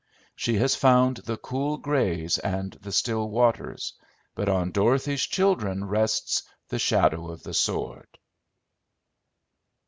She 0.35 0.55
has 0.55 0.73
found 0.75 1.17
the 1.17 1.37
cool 1.37 1.77
grays 1.77 2.39
and 2.39 2.73
the 2.81 2.91
still 2.91 3.29
waters; 3.29 3.93
but 4.33 4.49
on 4.49 4.71
Dorothy's 4.71 5.21
children 5.21 5.85
rests 5.85 6.41
the 6.69 6.79
"Shadow 6.79 7.29
of 7.29 7.43
the 7.43 7.53
Sword." 7.53 8.17